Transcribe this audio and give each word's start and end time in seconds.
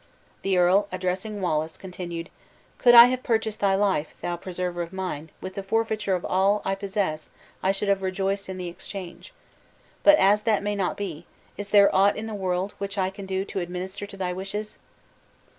The 0.41 0.57
earl, 0.57 0.87
addressing 0.91 1.41
Wallace, 1.41 1.77
continued: 1.77 2.31
"Could 2.79 2.95
I 2.95 3.05
have 3.05 3.21
purchased 3.21 3.59
thy 3.59 3.75
life, 3.75 4.15
thou 4.19 4.35
preserver 4.35 4.81
of 4.81 4.91
mine, 4.91 5.29
with 5.41 5.53
the 5.53 5.61
forfeiture 5.61 6.15
of 6.15 6.25
all 6.25 6.63
I 6.65 6.73
possess 6.73 7.29
I 7.61 7.71
should 7.71 7.87
have 7.87 8.01
rejoiced 8.01 8.49
in 8.49 8.57
the 8.57 8.67
exchange. 8.67 9.31
But 10.01 10.17
as 10.17 10.41
that 10.41 10.63
may 10.63 10.75
not 10.75 10.97
be, 10.97 11.27
is 11.55 11.69
there 11.69 11.95
aught 11.95 12.17
in 12.17 12.25
the 12.25 12.33
world 12.33 12.73
which 12.79 12.97
I 12.97 13.11
can 13.11 13.27
do 13.27 13.45
to 13.45 13.59
administer 13.59 14.07
to 14.07 14.17
thy 14.17 14.33
wishes?" 14.33 14.79